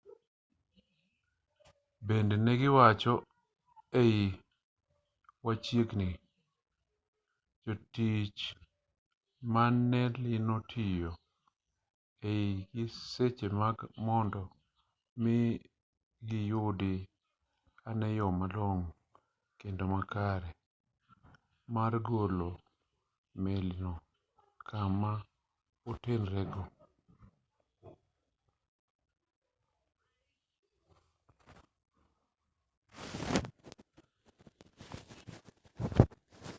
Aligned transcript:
bende 2.07 2.35
ne 2.45 2.53
giwacho 2.61 3.13
ei 4.01 4.17
wechegi 5.45 5.95
ni 5.99 6.09
jotij 7.65 8.37
melino 9.53 10.55
tiyo 10.71 11.09
gi 12.21 12.33
e 12.81 12.83
sechegi 13.11 13.55
mar 13.59 13.73
mondo 14.05 14.41
mi 15.21 15.35
giyudi 16.27 16.93
ane 17.89 18.07
yo 18.17 18.27
malong'o 18.39 18.89
kendo 19.59 19.83
makare 19.93 20.49
mar 21.73 21.91
golo 22.07 22.49
melino 23.43 23.91
kama 24.69 25.11
entiereno 25.89 26.61